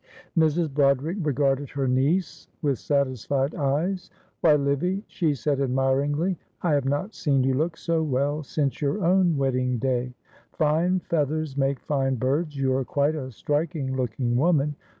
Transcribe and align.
Mrs. 0.35 0.73
Broderick 0.73 1.17
regarded 1.21 1.69
her 1.69 1.87
niece 1.87 2.47
with 2.63 2.79
satisfied 2.79 3.53
eyes. 3.53 4.09
"Why, 4.39 4.55
Livy," 4.55 5.03
she 5.05 5.35
said, 5.35 5.61
admiringly, 5.61 6.39
"I 6.63 6.73
have 6.73 6.85
not 6.85 7.13
seen 7.13 7.43
you 7.43 7.53
look 7.53 7.77
so 7.77 8.01
well 8.01 8.41
since 8.41 8.81
your 8.81 9.05
own 9.05 9.37
wedding 9.37 9.77
day. 9.77 10.15
Fine 10.53 11.01
feathers 11.01 11.55
make 11.55 11.79
fine 11.81 12.15
birds. 12.15 12.57
You 12.57 12.75
are 12.77 12.83
quite 12.83 13.13
a 13.13 13.31
striking 13.31 13.95
looking 13.95 14.35
woman. 14.35 14.75